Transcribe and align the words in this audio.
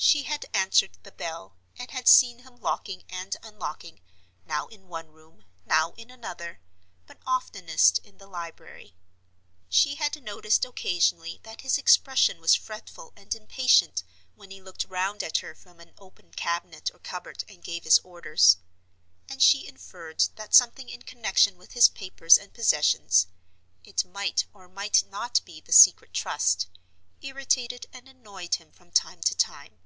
She 0.00 0.22
had 0.22 0.46
answered 0.54 0.96
the 1.02 1.10
bell, 1.10 1.56
and 1.76 1.90
had 1.90 2.06
seen 2.06 2.38
him 2.44 2.60
locking 2.60 3.02
and 3.08 3.36
unlocking, 3.42 4.00
now 4.46 4.68
in 4.68 4.86
one 4.86 5.08
room, 5.10 5.44
now 5.66 5.90
in 5.94 6.08
another, 6.08 6.60
but 7.04 7.18
oftenest 7.26 7.98
in 8.04 8.18
the 8.18 8.28
library. 8.28 8.94
She 9.68 9.96
had 9.96 10.22
noticed 10.22 10.64
occasionally 10.64 11.40
that 11.42 11.62
his 11.62 11.78
expression 11.78 12.40
was 12.40 12.54
fretful 12.54 13.12
and 13.16 13.34
impatient 13.34 14.04
when 14.36 14.52
he 14.52 14.62
looked 14.62 14.84
round 14.84 15.24
at 15.24 15.38
her 15.38 15.52
from 15.52 15.80
an 15.80 15.94
open 15.98 16.30
cabinet 16.32 16.92
or 16.94 17.00
cupboard 17.00 17.42
and 17.48 17.64
gave 17.64 17.82
his 17.82 17.98
orders; 17.98 18.58
and 19.28 19.42
she 19.42 19.66
inferred 19.66 20.20
that 20.36 20.54
something 20.54 20.88
in 20.88 21.02
connection 21.02 21.56
with 21.58 21.72
his 21.72 21.88
papers 21.88 22.38
and 22.38 22.54
possessions—it 22.54 24.04
might 24.04 24.46
or 24.52 24.68
might 24.68 25.02
not 25.08 25.40
be 25.44 25.60
the 25.60 25.72
Secret 25.72 26.14
Trust—irritated 26.14 27.86
and 27.92 28.08
annoyed 28.08 28.54
him 28.54 28.70
from 28.70 28.92
time 28.92 29.22
to 29.22 29.34
time. 29.36 29.80